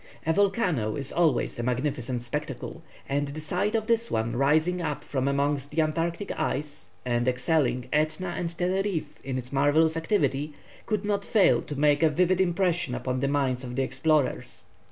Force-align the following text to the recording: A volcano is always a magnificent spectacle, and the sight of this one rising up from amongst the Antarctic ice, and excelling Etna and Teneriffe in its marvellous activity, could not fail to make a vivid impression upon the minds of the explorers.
A 0.25 0.33
volcano 0.33 0.95
is 0.95 1.11
always 1.11 1.59
a 1.59 1.61
magnificent 1.61 2.23
spectacle, 2.23 2.81
and 3.07 3.27
the 3.27 3.39
sight 3.39 3.75
of 3.75 3.85
this 3.85 4.09
one 4.09 4.35
rising 4.35 4.81
up 4.81 5.03
from 5.03 5.27
amongst 5.27 5.69
the 5.69 5.79
Antarctic 5.83 6.31
ice, 6.39 6.89
and 7.05 7.27
excelling 7.27 7.85
Etna 7.93 8.29
and 8.29 8.49
Teneriffe 8.49 9.23
in 9.23 9.37
its 9.37 9.53
marvellous 9.53 9.95
activity, 9.95 10.53
could 10.87 11.05
not 11.05 11.23
fail 11.23 11.61
to 11.61 11.75
make 11.79 12.01
a 12.01 12.09
vivid 12.09 12.41
impression 12.41 12.95
upon 12.95 13.19
the 13.19 13.27
minds 13.27 13.63
of 13.63 13.75
the 13.75 13.83
explorers. 13.83 14.63